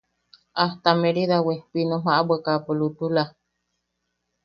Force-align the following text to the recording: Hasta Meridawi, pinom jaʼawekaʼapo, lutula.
Hasta 0.61 0.89
Meridawi, 1.01 1.55
pinom 1.71 2.01
jaʼawekaʼapo, 2.05 2.71
lutula. 2.79 3.23